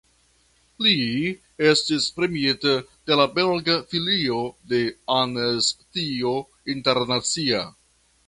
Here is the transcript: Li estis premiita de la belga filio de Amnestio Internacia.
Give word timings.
Li 0.83 0.93
estis 1.71 2.07
premiita 2.15 2.71
de 3.11 3.17
la 3.19 3.27
belga 3.35 3.75
filio 3.91 4.39
de 4.73 4.81
Amnestio 5.19 6.35
Internacia. 6.75 7.61